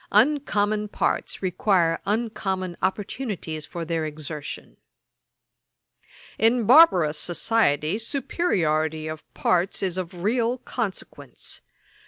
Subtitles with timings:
[0.11, 4.77] Uncommon parts require uncommon opportunities for their exertion.
[6.39, 11.61] 'In barbarous society, superiority of parts is of real consequence.